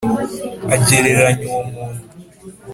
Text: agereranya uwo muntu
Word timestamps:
agereranya 0.75 1.43
uwo 1.49 1.59
muntu 1.73 2.01